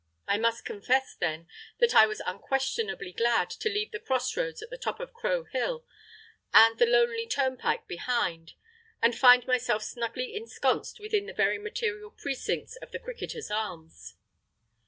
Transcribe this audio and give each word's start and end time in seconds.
I 0.27 0.39
must 0.39 0.65
confess, 0.65 1.13
then, 1.13 1.47
that 1.77 1.93
I 1.93 2.07
was 2.07 2.23
unquestionably 2.25 3.11
glad 3.13 3.51
to 3.51 3.69
leave 3.69 3.91
the 3.91 3.99
crossroads 3.99 4.63
at 4.63 4.71
the 4.71 4.77
top 4.79 4.99
of 4.99 5.13
Crow 5.13 5.43
Hill 5.43 5.85
and 6.51 6.79
the 6.79 6.87
lonely 6.87 7.27
turnpike 7.27 7.85
behind 7.87 8.53
and 8.99 9.15
find 9.15 9.45
myself 9.45 9.83
snugly 9.83 10.35
ensconced 10.35 10.99
within 10.99 11.27
the 11.27 11.33
very 11.35 11.59
material 11.59 12.09
precincts 12.09 12.77
of 12.77 12.91
the 12.91 12.97
Cricketers' 12.97 13.51
Arms. 13.51 14.15